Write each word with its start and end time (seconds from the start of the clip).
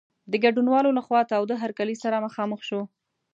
د 0.31 0.33
ګډونوالو 0.43 0.95
له 0.97 1.01
خوا 1.05 1.21
تاوده 1.31 1.55
هرکلی 1.63 1.95
سره 2.03 2.23
مخامخ 2.25 2.59
شو. 2.69 2.81